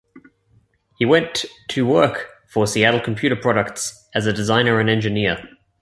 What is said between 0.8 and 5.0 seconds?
He went to work for Seattle Computer Products as a designer and